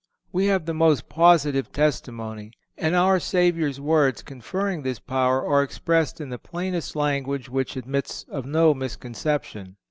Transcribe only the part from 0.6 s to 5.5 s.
the most positive testimony, and our Savior's words conferring this power